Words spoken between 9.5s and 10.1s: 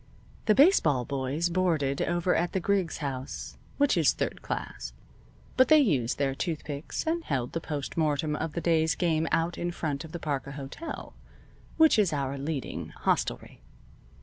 in front